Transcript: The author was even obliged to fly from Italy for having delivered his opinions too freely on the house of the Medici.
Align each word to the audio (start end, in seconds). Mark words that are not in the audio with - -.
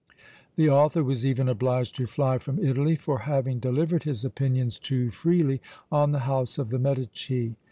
The 0.55 0.67
author 0.67 1.03
was 1.03 1.27
even 1.27 1.47
obliged 1.47 1.93
to 1.97 2.07
fly 2.07 2.39
from 2.39 2.57
Italy 2.57 2.95
for 2.95 3.19
having 3.19 3.59
delivered 3.59 4.01
his 4.01 4.25
opinions 4.25 4.79
too 4.79 5.11
freely 5.11 5.61
on 5.91 6.11
the 6.11 6.21
house 6.25 6.57
of 6.57 6.69
the 6.71 6.79
Medici. 6.79 7.55